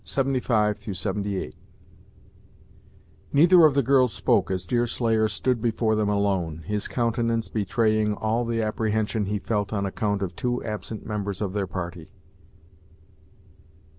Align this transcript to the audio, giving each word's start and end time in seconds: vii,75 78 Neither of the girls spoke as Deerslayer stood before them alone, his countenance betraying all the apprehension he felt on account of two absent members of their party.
vii,75 0.03 0.95
78 0.97 1.53
Neither 3.31 3.65
of 3.67 3.75
the 3.75 3.83
girls 3.83 4.11
spoke 4.11 4.49
as 4.49 4.65
Deerslayer 4.65 5.27
stood 5.27 5.61
before 5.61 5.93
them 5.95 6.09
alone, 6.09 6.63
his 6.65 6.87
countenance 6.87 7.49
betraying 7.49 8.15
all 8.15 8.43
the 8.43 8.63
apprehension 8.63 9.25
he 9.25 9.37
felt 9.37 9.71
on 9.71 9.85
account 9.85 10.23
of 10.23 10.35
two 10.35 10.63
absent 10.63 11.05
members 11.05 11.39
of 11.39 11.53
their 11.53 11.67
party. 11.67 12.09